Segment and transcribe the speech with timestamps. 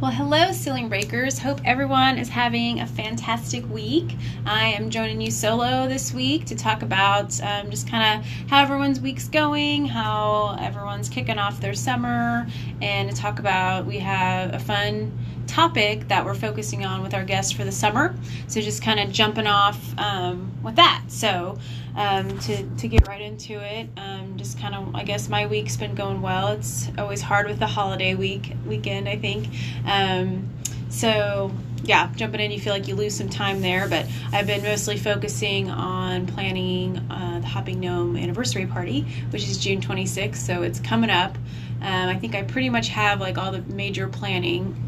[0.00, 1.38] Well, hello, Ceiling Breakers.
[1.38, 4.16] Hope everyone is having a fantastic week.
[4.44, 8.60] I am joining you solo this week to talk about um, just kind of how
[8.60, 12.44] everyone's week's going, how everyone's kicking off their summer,
[12.82, 15.16] and to talk about we have a fun
[15.46, 18.16] topic that we're focusing on with our guests for the summer.
[18.48, 21.04] So, just kind of jumping off um, with that.
[21.06, 21.56] So,
[21.96, 25.76] um, to, to get right into it, um, just kind of, I guess my week's
[25.76, 26.48] been going well.
[26.48, 29.48] It's always hard with the holiday week weekend, I think.
[29.86, 30.50] Um,
[30.88, 31.52] so,
[31.84, 34.96] yeah, jumping in, you feel like you lose some time there, but I've been mostly
[34.96, 40.80] focusing on planning uh, the Hopping Gnome anniversary party, which is June 26th, so it's
[40.80, 41.36] coming up.
[41.80, 44.83] Um, I think I pretty much have like all the major planning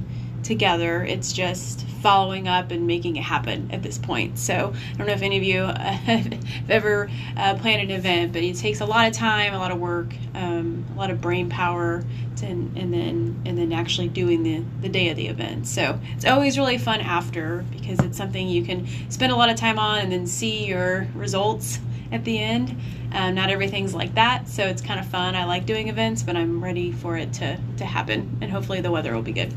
[0.46, 1.04] together.
[1.04, 4.38] It's just following up and making it happen at this point.
[4.38, 8.42] So I don't know if any of you have ever uh, planned an event, but
[8.42, 11.50] it takes a lot of time, a lot of work, um, a lot of brain
[11.50, 12.04] power,
[12.36, 15.66] to, and then and then actually doing the the day of the event.
[15.66, 19.56] So it's always really fun after because it's something you can spend a lot of
[19.56, 21.80] time on and then see your results
[22.12, 22.78] at the end.
[23.12, 25.34] Um, not everything's like that, so it's kind of fun.
[25.34, 28.92] I like doing events, but I'm ready for it to to happen, and hopefully the
[28.92, 29.52] weather will be good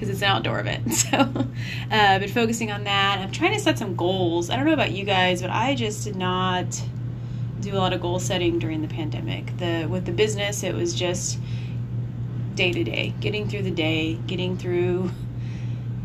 [0.00, 0.80] because it's an outdoor event.
[1.10, 1.44] So uh,
[1.90, 3.18] I've been focusing on that.
[3.18, 4.48] I'm trying to set some goals.
[4.48, 6.82] I don't know about you guys, but I just did not
[7.60, 9.56] do a lot of goal setting during the pandemic.
[9.58, 11.38] The with the business, it was just
[12.54, 15.10] day to day, getting through the day, getting through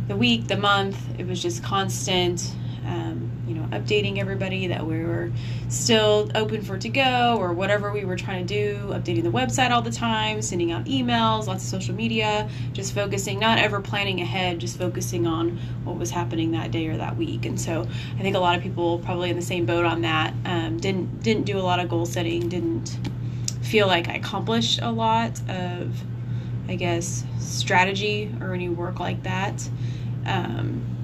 [0.08, 0.98] the week, the month.
[1.18, 2.52] It was just constant.
[2.86, 5.32] Um, you know, updating everybody that we were
[5.70, 9.72] still open for to go or whatever we were trying to do, updating the website
[9.72, 14.22] all the time, sending out emails, lots of social media, just focusing, not ever planning
[14.22, 17.46] ahead, just focusing on what was happening that day or that week.
[17.46, 17.88] And so
[18.18, 20.34] I think a lot of people probably in the same boat on that.
[20.46, 22.98] Um, didn't didn't do a lot of goal setting, didn't
[23.62, 25.94] feel like I accomplished a lot of,
[26.68, 29.68] I guess, strategy or any work like that.
[30.26, 30.95] Um,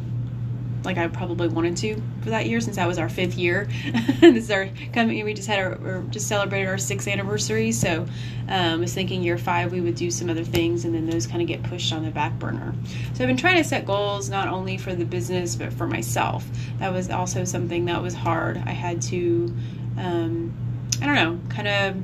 [0.84, 3.70] like I probably wanted to for that year since that was our fifth year.
[4.20, 5.24] this is our coming.
[5.24, 8.06] We just had our just celebrated our sixth anniversary, so
[8.48, 11.28] um, I was thinking year five we would do some other things, and then those
[11.28, 12.74] kind of get pushed on the back burner.
[13.14, 16.46] So I've been trying to set goals not only for the business but for myself.
[16.80, 18.58] That was also something that was hard.
[18.58, 19.54] I had to,
[19.98, 20.54] um,
[21.02, 21.96] I don't know, kind of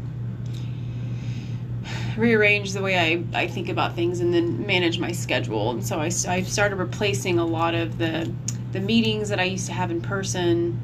[2.17, 5.71] rearrange the way I, I think about things and then manage my schedule.
[5.71, 8.31] And so I, I started replacing a lot of the
[8.77, 10.79] the meetings that I used to have in person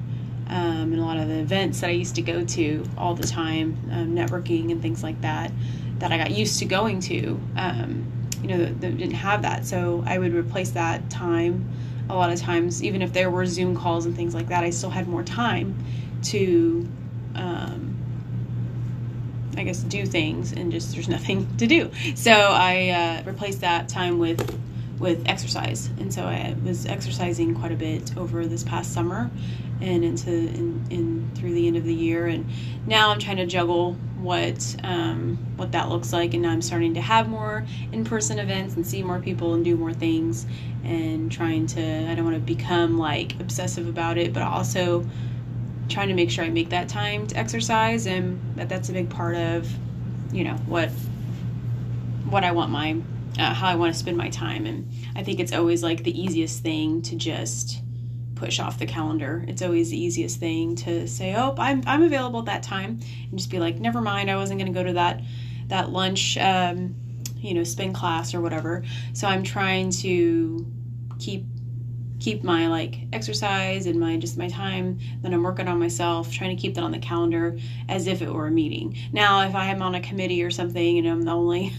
[0.48, 3.28] um, and a lot of the events that I used to go to all the
[3.28, 5.52] time, um, networking and things like that,
[6.00, 7.40] that I got used to going to.
[7.56, 8.12] Um,
[8.42, 11.70] you know, that, didn't have that, so I would replace that time.
[12.10, 14.72] A lot of times, even if there were Zoom calls and things like that, I
[14.72, 15.78] still had more time
[16.24, 16.90] to,
[17.36, 17.96] um,
[19.56, 21.92] I guess, do things, and just there's nothing to do.
[22.16, 24.42] So I uh, replaced that time with
[25.04, 29.30] with exercise, and so I was exercising quite a bit over this past summer
[29.82, 32.28] and into in, in through the end of the year.
[32.28, 32.46] And
[32.88, 36.94] now I'm trying to juggle what um, what that looks like, and now I'm starting
[36.94, 40.48] to have more in-person events and see more people and do more things,
[40.86, 45.06] and trying to I don't want to become like obsessive about it, but also
[45.90, 49.10] trying to make sure I make that time to exercise, and that that's a big
[49.10, 49.70] part of
[50.32, 50.90] you know what
[52.30, 53.02] what I want my
[53.40, 54.66] uh, how I want to spend my time.
[54.66, 57.82] And I think it's always like the easiest thing to just
[58.36, 59.46] push off the calendar.
[59.48, 63.00] It's always the easiest thing to say, "Oh, I'm I'm available at that time,"
[63.30, 65.22] and just be like, "Never mind, I wasn't going to go to that
[65.68, 66.96] that lunch, um,
[67.38, 68.84] you know, spin class or whatever."
[69.14, 70.66] So I'm trying to
[71.20, 71.46] keep
[72.20, 76.56] keep my like exercise and my just my time that I'm working on myself, trying
[76.56, 77.58] to keep that on the calendar
[77.90, 78.98] as if it were a meeting.
[79.12, 81.74] Now, if I am on a committee or something and I'm the only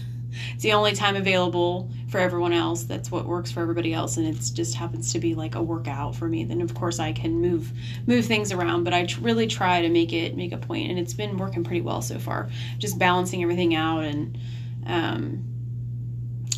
[0.53, 2.83] it's the only time available for everyone else.
[2.83, 6.15] That's what works for everybody else, and it just happens to be like a workout
[6.15, 6.43] for me.
[6.43, 7.71] Then of course I can move
[8.07, 11.13] move things around, but I really try to make it make a point, and it's
[11.13, 12.49] been working pretty well so far.
[12.77, 14.37] Just balancing everything out and.
[14.87, 15.43] Um,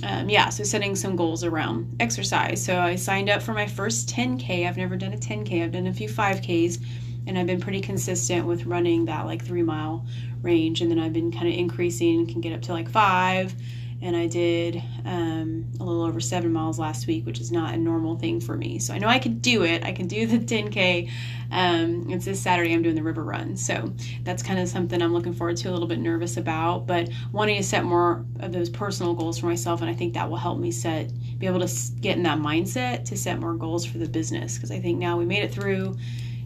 [0.04, 2.64] um, yeah, so setting some goals around exercise.
[2.64, 4.68] So I signed up for my first 10K.
[4.68, 6.84] I've never done a 10K, I've done a few 5Ks,
[7.28, 10.06] and I've been pretty consistent with running that like three mile
[10.41, 10.82] range.
[10.82, 13.53] And then I've been kind of increasing, can get up to like five,
[14.00, 17.78] and I did um, a little over seven miles last week, which is not a
[17.78, 18.78] normal thing for me.
[18.78, 19.84] So I know I can do it.
[19.84, 21.09] I can do the 10K.
[21.50, 23.58] Um, it's this Saturday, I'm doing the river run.
[23.58, 23.91] So
[24.23, 27.58] that's kind of something I'm looking forward to, a little bit nervous about, but wanting
[27.58, 29.82] to set more of those personal goals for myself.
[29.82, 33.06] And I think that will help me set, be able to get in that mindset
[33.06, 34.56] to set more goals for the business.
[34.56, 35.97] Because I think now we made it through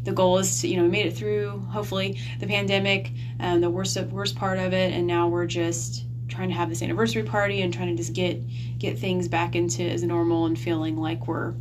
[0.03, 3.69] the goal is to you know we made it through hopefully the pandemic um, the
[3.69, 7.61] worst worst part of it and now we're just trying to have this anniversary party
[7.61, 8.41] and trying to just get
[8.79, 11.53] get things back into as normal and feeling like we're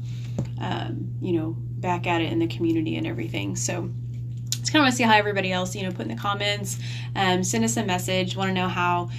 [0.60, 3.56] um, you know back at it in the community and everything.
[3.56, 3.90] So
[4.50, 6.78] just kind of want to see how everybody else you know put in the comments
[7.16, 9.10] um, send us a message want to know how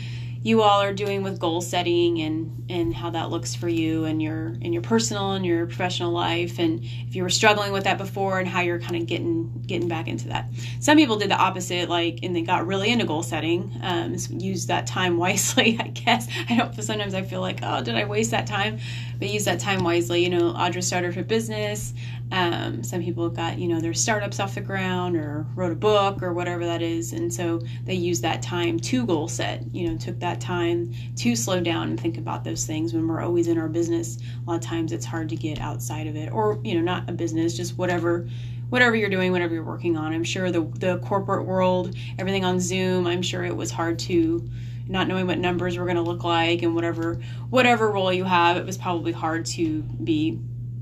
[0.43, 4.21] you all are doing with goal setting and and how that looks for you and
[4.21, 7.97] your in your personal and your professional life and if you were struggling with that
[7.97, 10.49] before and how you're kind of getting getting back into that.
[10.79, 14.65] Some people did the opposite like and they got really into goal setting um, use
[14.67, 16.27] that time wisely i guess.
[16.49, 18.79] I don't sometimes i feel like oh did i waste that time?
[19.19, 21.93] But use that time wisely you know audra started her business
[22.31, 26.23] um, some people got you know their startups off the ground or wrote a book
[26.23, 27.13] or whatever that is.
[27.13, 31.35] And so they use that time to goal set you know took that time to
[31.35, 34.17] slow down and think about those things when we're always in our business.
[34.17, 37.09] A lot of times it's hard to get outside of it or you know not
[37.09, 38.27] a business just whatever
[38.69, 40.13] whatever you're doing whatever you're working on.
[40.13, 44.47] I'm sure the the corporate world everything on zoom i'm sure it was hard to
[44.87, 47.15] not knowing what numbers were going to look like and whatever
[47.49, 50.39] whatever role you have it was probably hard to be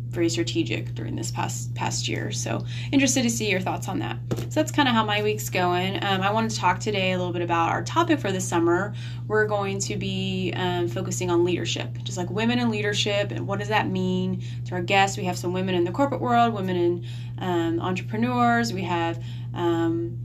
[0.09, 2.31] very strategic during this past past year.
[2.31, 4.17] So interested to see your thoughts on that.
[4.50, 6.03] So that's kind of how my week's going.
[6.03, 8.94] Um, I wanted to talk today a little bit about our topic for the summer.
[9.27, 13.59] We're going to be um, focusing on leadership, just like women in leadership, and what
[13.59, 15.17] does that mean to our guests.
[15.17, 17.05] We have some women in the corporate world, women in
[17.38, 18.73] um, entrepreneurs.
[18.73, 19.23] We have
[19.53, 20.17] um,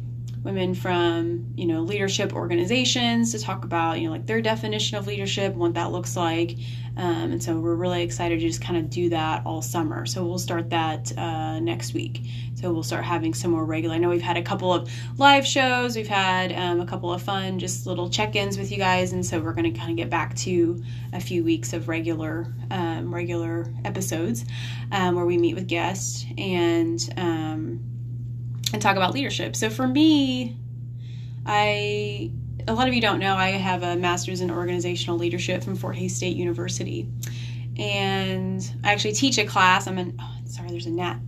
[0.45, 5.07] women from you know leadership organizations to talk about you know like their definition of
[5.07, 6.57] leadership what that looks like.
[6.97, 10.07] Um, and so we're really excited to just kind of do that all summer.
[10.07, 12.21] So we'll start that uh, next week.
[12.55, 15.47] So we'll start having some more regular i know we've had a couple of live
[15.47, 19.27] shows we've had um, a couple of fun just little check-ins with you guys and
[19.27, 20.83] so we're going to kind of get back to
[21.13, 24.45] a few weeks of regular um, regular episodes
[24.93, 27.94] um, where we meet with guests and um,
[28.75, 29.55] and talk about leadership.
[29.55, 30.57] So for me,
[31.47, 32.31] I
[32.67, 35.97] a lot of you don't know I have a master's in organizational leadership from Fort
[35.97, 37.09] Hays State University.
[37.79, 39.87] And I actually teach a class.
[39.87, 40.19] I'm an
[40.55, 41.19] sorry, there's a gnat.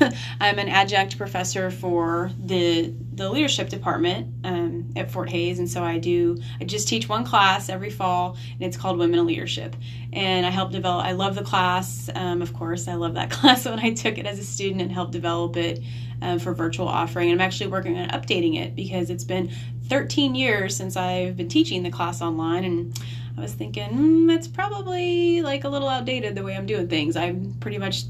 [0.40, 5.84] I'm an adjunct professor for the the leadership department um, at Fort Hays, and so
[5.84, 6.36] I do.
[6.60, 9.76] I just teach one class every fall, and it's called Women in Leadership.
[10.12, 11.06] And I help develop.
[11.06, 12.10] I love the class.
[12.14, 14.90] Um, of course, I love that class when I took it as a student and
[14.90, 15.80] helped develop it
[16.20, 17.30] um, for virtual offering.
[17.30, 19.52] And I'm actually working on updating it because it's been
[19.88, 23.00] 13 years since I've been teaching the class online, and
[23.38, 27.14] I was thinking mm, it's probably like a little outdated the way I'm doing things.
[27.14, 28.04] I'm pretty much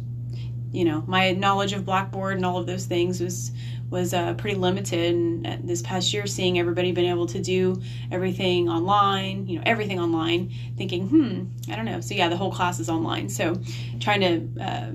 [0.75, 3.53] you know my knowledge of blackboard and all of those things was
[3.91, 5.15] was uh, pretty limited.
[5.15, 7.81] And this past year seeing everybody been able to do
[8.11, 12.00] everything online you know everything online thinking hmm i don't know.
[12.00, 13.29] So yeah the whole class is online.
[13.29, 13.55] So
[14.00, 14.91] trying to uh,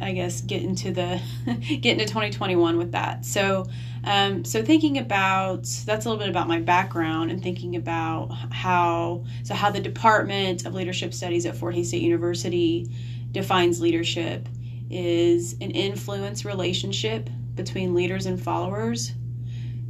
[0.00, 1.20] i guess get into the
[1.80, 3.24] get into 2021 with that.
[3.24, 3.66] So
[4.04, 9.24] um, so thinking about that's a little bit about my background and thinking about how
[9.42, 12.88] so how the department of leadership studies at fort hays state university
[13.32, 14.48] defines leadership
[14.90, 19.12] is an influence relationship between leaders and followers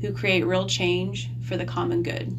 [0.01, 2.37] who create real change for the common good.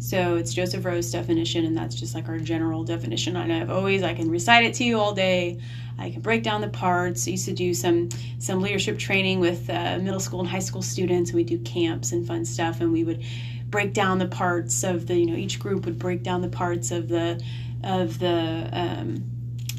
[0.00, 3.36] So it's Joseph Rost definition, and that's just like our general definition.
[3.36, 5.60] And I've always I can recite it to you all day.
[5.98, 7.26] I can break down the parts.
[7.26, 8.08] I used to do some
[8.38, 12.12] some leadership training with uh, middle school and high school students, and we do camps
[12.12, 13.24] and fun stuff, and we would
[13.66, 16.92] break down the parts of the you know each group would break down the parts
[16.92, 17.42] of the
[17.82, 19.24] of the um,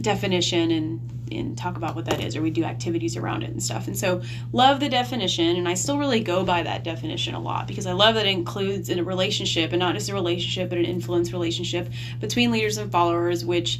[0.01, 3.61] definition and and talk about what that is or we do activities around it and
[3.61, 3.87] stuff.
[3.87, 4.21] And so
[4.51, 7.91] love the definition and i still really go by that definition a lot because i
[7.91, 11.31] love that it includes in a relationship and not just a relationship but an influence
[11.31, 13.79] relationship between leaders and followers which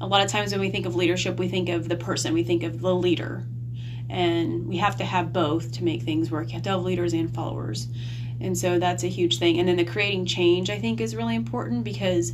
[0.00, 2.44] a lot of times when we think of leadership we think of the person we
[2.44, 3.44] think of the leader.
[4.08, 7.12] And we have to have both to make things work you have to have leaders
[7.12, 7.88] and followers.
[8.40, 9.58] And so that's a huge thing.
[9.58, 12.32] And then the creating change i think is really important because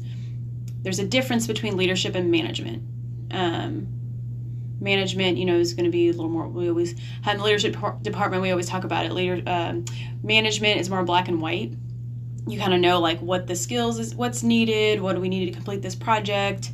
[0.83, 2.83] there's a difference between leadership and management.
[3.31, 3.87] Um,
[4.83, 6.49] management, you know, is going to be a little more.
[6.49, 8.43] We always have the leadership department.
[8.43, 9.13] We always talk about it.
[9.13, 9.85] Leader um,
[10.23, 11.73] management is more black and white.
[12.47, 15.47] You kind of know like what the skills is, what's needed, what do we need
[15.47, 16.73] to complete this project.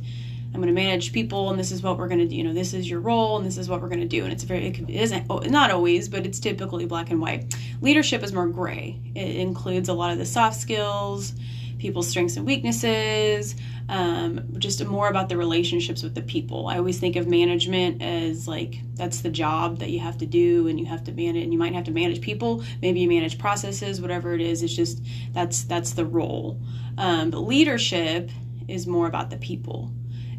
[0.51, 2.35] I'm going to manage people, and this is what we're going to do.
[2.35, 4.23] You know, this is your role, and this is what we're going to do.
[4.23, 7.53] And it's very, it isn't oh, not always, but it's typically black and white.
[7.81, 8.99] Leadership is more gray.
[9.13, 11.33] It includes a lot of the soft skills,
[11.79, 13.55] people's strengths and weaknesses,
[13.87, 16.67] um, just more about the relationships with the people.
[16.67, 20.67] I always think of management as like that's the job that you have to do
[20.67, 23.39] and you have to manage and you might have to manage people, maybe you manage
[23.39, 24.61] processes, whatever it is.
[24.61, 25.01] It's just
[25.33, 26.61] that's that's the role.
[26.97, 28.29] Um, but leadership
[28.67, 29.91] is more about the people.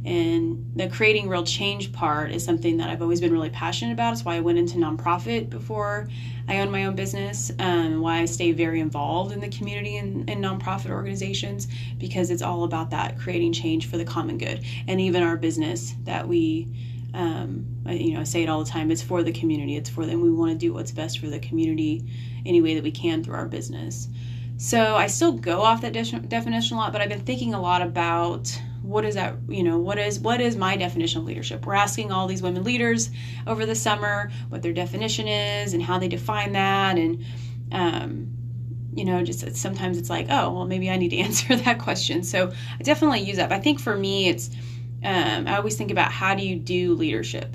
[0.05, 4.15] And the creating real change part is something that I've always been really passionate about.
[4.15, 6.09] It's why I went into nonprofit before
[6.49, 10.29] I owned my own business, um, why I stay very involved in the community and,
[10.31, 14.65] and nonprofit organizations, because it's all about that creating change for the common good.
[14.89, 16.69] And even our business that we
[17.13, 18.91] um, you know, I say it all the time.
[18.91, 19.77] It's for the community.
[19.77, 20.21] It's for them.
[20.21, 22.05] We want to do what's best for the community
[22.47, 24.09] any way that we can through our business.
[24.59, 27.61] So I still go off that de- definition a lot, but I've been thinking a
[27.61, 31.67] lot about what is that you know what is what is my definition of leadership?
[31.67, 33.11] We're asking all these women leaders
[33.47, 37.25] over the summer what their definition is and how they define that and
[37.73, 38.29] um,
[38.95, 42.23] you know just sometimes it's like oh well maybe i need to answer that question.
[42.23, 43.49] So i definitely use that.
[43.49, 44.51] But i think for me it's
[45.05, 47.55] um, i always think about how do you do leadership?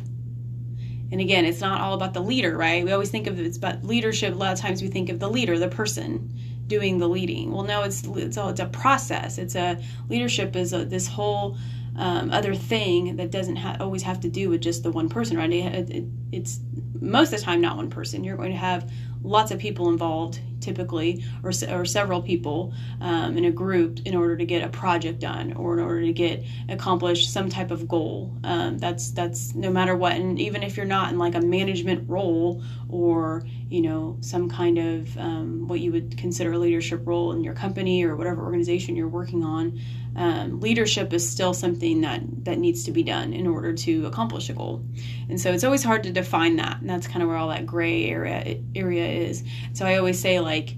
[1.12, 2.84] And again it's not all about the leader right?
[2.84, 5.30] We always think of it's about leadership a lot of times we think of the
[5.30, 6.32] leader the person
[6.68, 7.52] doing the leading.
[7.52, 9.38] Well, no, it's it's all it's a process.
[9.38, 9.80] It's a
[10.10, 11.58] leadership is a, this whole
[11.98, 15.38] um, other thing that doesn't ha- always have to do with just the one person,
[15.38, 15.52] right?
[15.52, 16.60] It, it, it's
[17.00, 18.24] most of the time not one person.
[18.24, 18.92] You're going to have
[19.26, 24.38] lots of people involved typically or, or several people um, in a group in order
[24.38, 28.32] to get a project done or in order to get accomplished some type of goal
[28.44, 32.08] um, that's that's no matter what and even if you're not in like a management
[32.10, 37.32] role or you know some kind of um, what you would consider a leadership role
[37.32, 39.80] in your company or whatever organization you're working on
[40.16, 44.50] um, leadership is still something that that needs to be done in order to accomplish
[44.50, 44.84] a goal
[45.30, 47.66] and so it's always hard to define that and that's kind of where all that
[47.66, 50.76] gray area area is so i always say like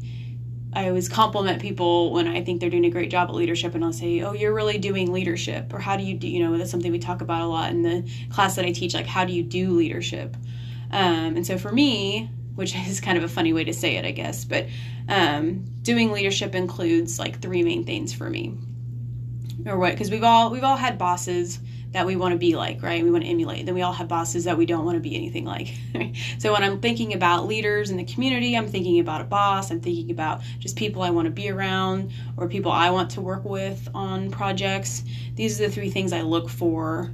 [0.74, 3.84] I always compliment people when I think they're doing a great job at leadership, and
[3.84, 6.70] I'll say, "Oh, you're really doing leadership," or "How do you do?" You know, that's
[6.70, 8.94] something we talk about a lot in the class that I teach.
[8.94, 10.38] Like, how do you do leadership?
[10.92, 14.06] Um, and so for me, which is kind of a funny way to say it,
[14.06, 14.68] I guess, but
[15.08, 18.58] um, doing leadership includes like three main things for me.
[19.66, 21.60] Or what because we've all we've all had bosses
[21.92, 23.04] that we want to be like right?
[23.04, 23.66] We want to emulate.
[23.66, 25.74] Then we all have bosses that we don't want to be anything like
[26.38, 29.82] so when i'm thinking about leaders in the community i'm thinking about a boss i'm
[29.82, 33.44] thinking about just people i want to be around or people i want to work
[33.44, 35.04] with on projects.
[35.36, 37.12] These are the three things i look for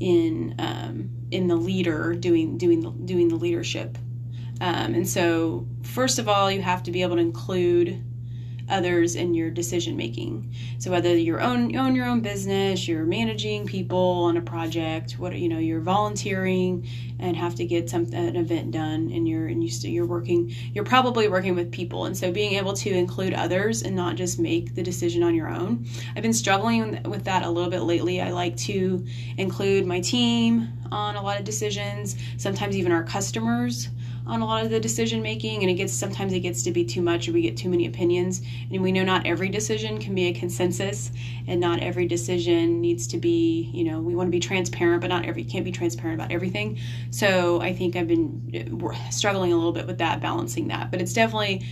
[0.00, 3.98] in um, in the leader doing doing the, doing the leadership.
[4.60, 8.04] Um, and so first of all you have to be able to include
[8.68, 10.54] others in your decision making.
[10.78, 15.12] So whether you own you own your own business, you're managing people on a project,
[15.12, 16.86] what you know, you're volunteering
[17.20, 20.54] and have to get some an event done, and you're and you still you're working,
[20.72, 24.38] you're probably working with people, and so being able to include others and not just
[24.38, 25.86] make the decision on your own.
[26.14, 28.20] I've been struggling with that a little bit lately.
[28.20, 29.04] I like to
[29.36, 33.88] include my team on a lot of decisions, sometimes even our customers
[34.28, 36.84] on a lot of the decision making and it gets sometimes it gets to be
[36.84, 38.42] too much or we get too many opinions.
[38.70, 41.10] And we know not every decision can be a consensus
[41.46, 45.08] and not every decision needs to be you know we want to be transparent but
[45.08, 46.78] not every can't be transparent about everything.
[47.10, 50.90] So i think i've been uh, struggling a little bit with that balancing that.
[50.90, 51.64] But it's definitely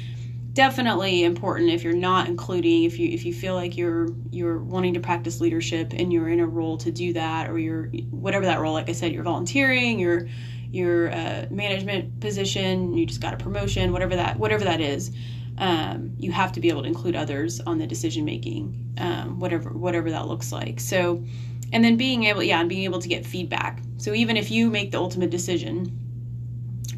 [0.57, 4.95] definitely important if you're not including if you if you feel like you're you're wanting
[4.95, 8.59] to practice leadership and you're in a role to do that or you're whatever that
[8.59, 10.27] role like i said you're volunteering you're
[10.71, 15.11] your uh, management position, you just got a promotion, whatever that whatever that is,
[15.59, 19.71] um, you have to be able to include others on the decision making, um, whatever
[19.71, 20.81] whatever that looks like.
[20.81, 21.25] So,
[21.73, 23.83] and then being able, yeah, and being able to get feedback.
[23.97, 26.06] So even if you make the ultimate decision,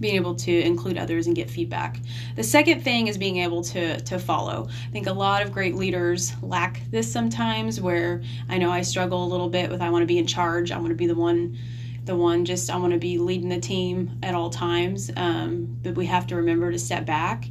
[0.01, 2.01] being able to include others and get feedback.
[2.37, 4.69] The second thing is being able to to follow.
[4.87, 9.25] I think a lot of great leaders lack this sometimes where I know I struggle
[9.25, 11.15] a little bit with I want to be in charge, I want to be the
[11.15, 11.57] one
[12.05, 15.11] the one just I want to be leading the team at all times.
[15.17, 17.45] Um, but we have to remember to step back,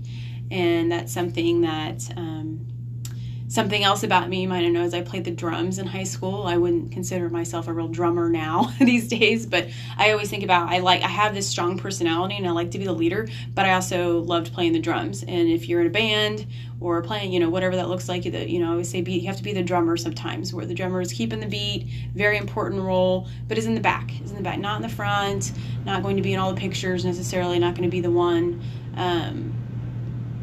[0.51, 2.67] and that's something that um,
[3.49, 6.43] something else about me you might know is I played the drums in high school.
[6.43, 10.69] I wouldn't consider myself a real drummer now these days, but I always think about
[10.69, 13.65] I like I have this strong personality and I like to be the leader, but
[13.65, 15.23] I also loved playing the drums.
[15.23, 16.45] And if you're in a band
[16.81, 19.27] or playing, you know, whatever that looks like, you know, I always say be, you
[19.27, 22.83] have to be the drummer sometimes, where the drummer is keeping the beat, very important
[22.83, 25.53] role, but is in the back, is in the back, not in the front,
[25.85, 28.61] not going to be in all the pictures necessarily, not going to be the one,
[28.95, 29.53] um,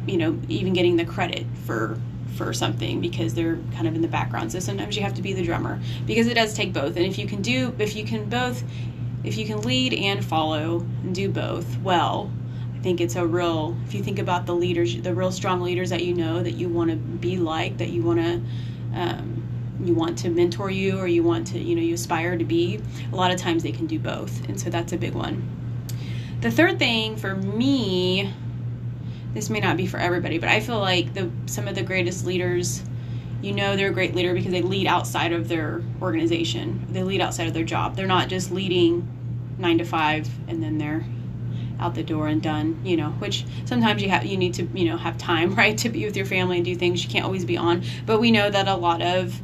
[0.07, 1.99] you know, even getting the credit for
[2.35, 4.51] for something because they're kind of in the background.
[4.51, 6.95] So sometimes you have to be the drummer because it does take both.
[6.95, 8.63] And if you can do, if you can both,
[9.23, 12.31] if you can lead and follow and do both well,
[12.75, 13.75] I think it's a real.
[13.85, 16.69] If you think about the leaders, the real strong leaders that you know that you
[16.69, 18.41] want to be like, that you want to.
[18.93, 19.41] Um,
[19.83, 22.79] you want to mentor you or you want to you know you aspire to be
[23.11, 25.45] a lot of times they can do both and so that's a big one
[26.39, 28.33] the third thing for me
[29.35, 32.25] this may not be for everybody, but I feel like the some of the greatest
[32.25, 32.81] leaders,
[33.43, 36.87] you know they're a great leader because they lead outside of their organization.
[36.89, 37.95] They lead outside of their job.
[37.95, 39.07] They're not just leading
[39.57, 41.05] nine to five and then they're
[41.79, 44.85] out the door and done you know which sometimes you have you need to you
[44.85, 47.45] know have time right to be with your family and do things you can't always
[47.45, 49.39] be on but we know that a lot of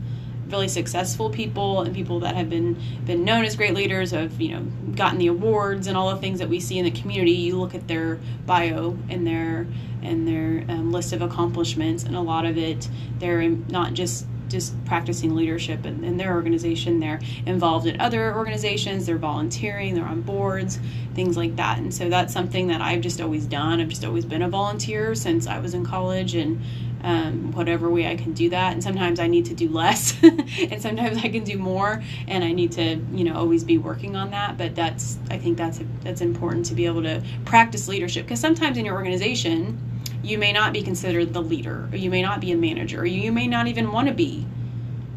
[0.51, 4.53] really successful people and people that have been been known as great leaders have you
[4.53, 4.61] know
[4.95, 7.73] gotten the awards and all the things that we see in the community you look
[7.73, 9.65] at their bio and their
[10.03, 12.89] and their um, list of accomplishments and a lot of it
[13.19, 16.99] they're not just just practicing leadership in, in, their organization.
[16.99, 20.77] They're involved in other organizations, they're volunteering, they're on boards,
[21.15, 21.77] things like that.
[21.77, 23.79] And so that's something that I've just always done.
[23.79, 26.61] I've just always been a volunteer since I was in college and
[27.03, 28.73] um, whatever way I can do that.
[28.73, 32.51] And sometimes I need to do less, and sometimes I can do more, and I
[32.51, 34.57] need to, you know, always be working on that.
[34.57, 38.39] But that's, I think that's a, that's important to be able to practice leadership because
[38.39, 39.79] sometimes in your organization,
[40.23, 43.05] you may not be considered the leader, or you may not be a manager, or
[43.05, 44.45] you may not even want to be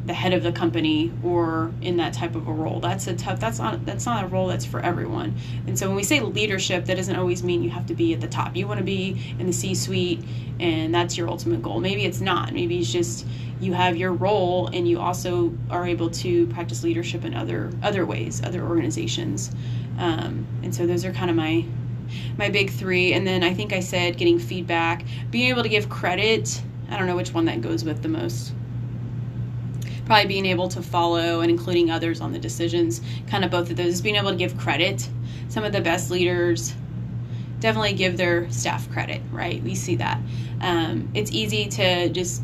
[0.06, 2.78] the head of the company or in that type of a role.
[2.80, 5.34] That's a tough that's not that's not a role that's for everyone.
[5.66, 8.20] And so when we say leadership, that doesn't always mean you have to be at
[8.20, 8.54] the top.
[8.54, 10.22] You want to be in the C suite
[10.60, 11.80] and that's your ultimate goal.
[11.80, 12.52] Maybe it's not.
[12.52, 13.26] Maybe it's just
[13.60, 18.04] you have your role and you also are able to practice leadership in other other
[18.04, 19.50] ways, other organizations.
[19.98, 21.64] Um, and so those are kind of my
[22.36, 23.14] my big three.
[23.14, 26.62] And then I think I said getting feedback, being able to give credit.
[26.90, 28.52] I don't know which one that goes with the most
[30.06, 33.76] probably being able to follow and including others on the decisions, kind of both of
[33.76, 35.08] those, is being able to give credit.
[35.48, 36.74] Some of the best leaders
[37.60, 39.62] definitely give their staff credit, right?
[39.62, 40.20] We see that.
[40.60, 42.42] Um, it's easy to just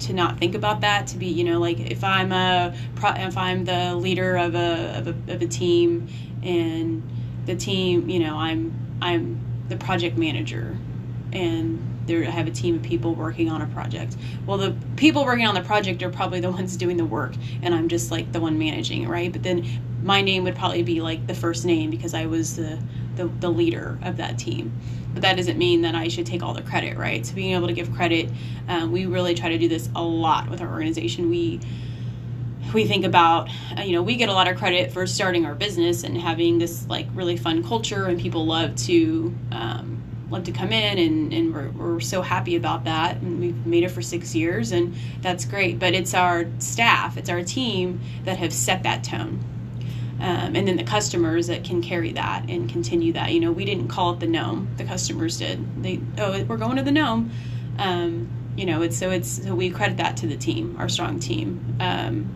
[0.00, 3.64] to not think about that to be you know like if i'm a if i'm
[3.64, 6.06] the leader of a, of a of a team
[6.42, 7.02] and
[7.46, 10.76] the team you know i'm i'm the project manager
[11.32, 14.16] and there I have a team of people working on a project.
[14.46, 17.74] Well, the people working on the project are probably the ones doing the work, and
[17.74, 19.32] I'm just like the one managing it, right?
[19.32, 19.66] But then
[20.02, 22.78] my name would probably be like the first name because I was the
[23.16, 24.72] the, the leader of that team.
[25.12, 27.24] But that doesn't mean that I should take all the credit, right?
[27.24, 28.28] So being able to give credit,
[28.68, 31.30] um, we really try to do this a lot with our organization.
[31.30, 31.60] We
[32.74, 33.48] we think about
[33.84, 36.86] you know we get a lot of credit for starting our business and having this
[36.88, 39.95] like really fun culture and people love to um,
[40.30, 43.84] love to come in and, and we're, we're so happy about that and we've made
[43.84, 45.78] it for six years and that's great.
[45.78, 49.44] But it's our staff it's our team that have set that tone.
[50.18, 53.32] Um, and then the customers that can carry that and continue that.
[53.32, 54.68] You know we didn't call it the gnome.
[54.76, 55.82] The customers did.
[55.82, 57.30] They oh we're going to the gnome.
[57.78, 61.20] Um, you know it's so it's so we credit that to the team our strong
[61.20, 62.28] team um,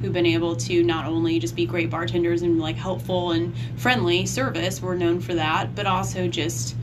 [0.00, 4.26] who've been able to not only just be great bartenders and like helpful and friendly
[4.26, 6.74] service we're known for that but also just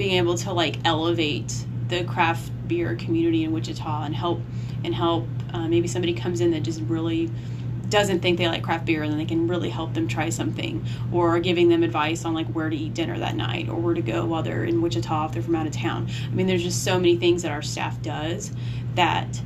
[0.00, 4.40] being able to like elevate the craft beer community in Wichita and help
[4.82, 7.30] and help uh, maybe somebody comes in that just really
[7.90, 10.82] doesn't think they like craft beer and they can really help them try something
[11.12, 14.00] or giving them advice on like where to eat dinner that night or where to
[14.00, 16.08] go while they're in Wichita if they're from out of town.
[16.24, 18.52] I mean there's just so many things that our staff does
[18.94, 19.38] that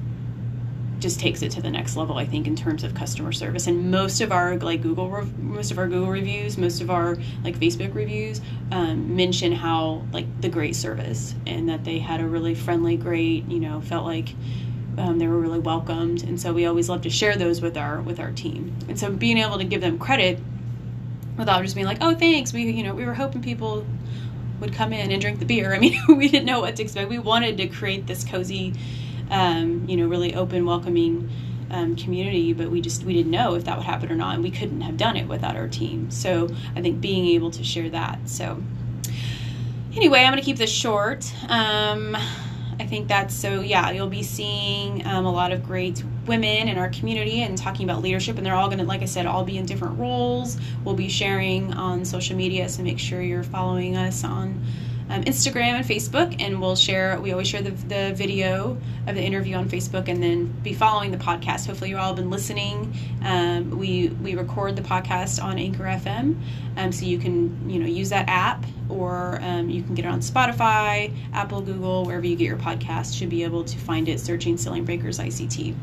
[1.05, 3.67] just takes it to the next level i think in terms of customer service.
[3.67, 7.59] And most of our like google most of our google reviews most of our like
[7.59, 8.41] facebook reviews
[8.73, 13.47] um, mention how like the great service and that they had a really friendly great
[13.51, 14.31] you know felt like
[14.97, 16.23] um, they were really welcomed.
[16.23, 18.75] And so we always love to share those with our with our team.
[18.89, 20.39] And so being able to give them credit
[21.37, 23.85] without just being like oh thanks we you know we were hoping people
[24.61, 25.75] would come in and drink the beer.
[25.77, 27.11] I mean we didn't know what to expect.
[27.11, 28.73] We wanted to create this cozy
[29.31, 31.31] um, you know, really open, welcoming
[31.71, 34.45] um, community, but we just we didn't know if that would happen or not, and
[34.45, 36.11] we couldn't have done it without our team.
[36.11, 38.29] So I think being able to share that.
[38.29, 38.63] So
[39.95, 41.31] anyway, I'm going to keep this short.
[41.49, 42.17] Um,
[42.79, 43.61] I think that's so.
[43.61, 47.89] Yeah, you'll be seeing um, a lot of great women in our community and talking
[47.89, 50.59] about leadership, and they're all going to, like I said, all be in different roles.
[50.85, 54.65] We'll be sharing on social media, so make sure you're following us on
[55.15, 57.21] um, Instagram and Facebook, and we'll share.
[57.21, 61.13] We always share the, the video of the interview on Facebook, and then be following
[61.13, 61.67] the podcast.
[61.67, 62.93] Hopefully, you all have been listening.
[63.23, 66.41] Um, we we record the podcast on Anchor FM,
[66.77, 70.09] um, so you can you know use that app, or um, you can get it
[70.09, 73.17] on Spotify, Apple, Google, wherever you get your podcast.
[73.17, 75.77] Should be able to find it searching Ceiling Breakers ICT.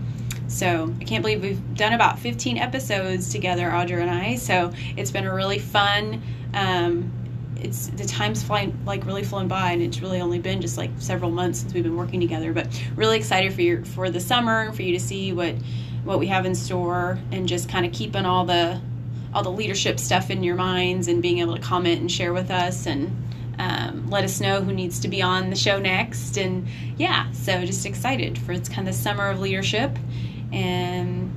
[0.50, 4.36] So I can't believe we've done about 15 episodes together, Audra and I.
[4.36, 6.22] So it's been a really fun.
[6.54, 7.21] Um,
[7.62, 10.92] it's the time's flying like really flown by and it's really only been just like
[10.98, 14.62] several months since we've been working together but really excited for your for the summer
[14.64, 15.56] and for you to see what
[16.04, 18.80] what we have in store and just kind of keeping all the
[19.34, 22.52] all the leadership stuff in your minds and being able to comment and share with
[22.52, 23.16] us and
[23.60, 27.64] um, let us know who needs to be on the show next and yeah so
[27.66, 29.98] just excited for it's kind of the summer of leadership
[30.52, 31.32] And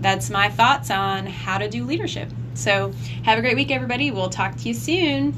[0.00, 2.30] that's my thoughts on how to do leadership.
[2.54, 2.92] So,
[3.24, 4.10] have a great week, everybody.
[4.10, 5.34] We'll talk to you soon.